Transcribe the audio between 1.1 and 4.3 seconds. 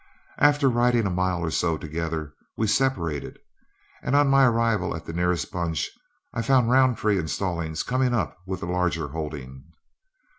mile or so together, we separated, and on